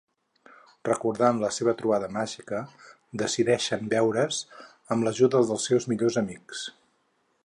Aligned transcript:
Recordant 0.87 1.41
la 1.41 1.51
seva 1.57 1.73
trobada 1.81 2.07
màgica, 2.15 2.61
decideixen 3.23 3.85
veure's 3.93 4.41
amb 4.97 5.09
l'ajuda 5.09 5.43
dels 5.51 5.69
seus 5.73 5.89
millors 5.93 6.19
amics. 6.27 6.69